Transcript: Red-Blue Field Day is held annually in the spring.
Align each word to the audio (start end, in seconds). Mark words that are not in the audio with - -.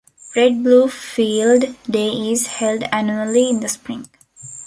Red-Blue 0.35 0.87
Field 0.89 1.75
Day 1.87 2.07
is 2.31 2.47
held 2.47 2.81
annually 2.91 3.47
in 3.51 3.59
the 3.59 3.69
spring. 3.69 4.07